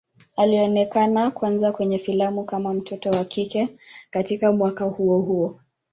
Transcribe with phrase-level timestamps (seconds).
[0.35, 3.69] Alionekana kwanza kwenye filamu kama mtoto wa kike
[4.11, 5.59] katika mwaka huo huo.